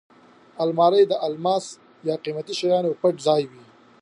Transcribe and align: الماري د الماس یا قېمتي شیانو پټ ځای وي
الماري 0.63 1.03
د 1.07 1.13
الماس 1.27 1.65
یا 2.07 2.15
قېمتي 2.23 2.53
شیانو 2.59 2.91
پټ 3.01 3.15
ځای 3.27 3.43
وي 3.51 3.63